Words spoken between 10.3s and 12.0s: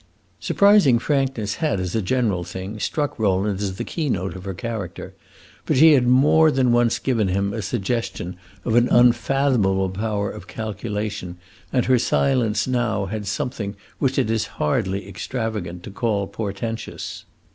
of calculation, and her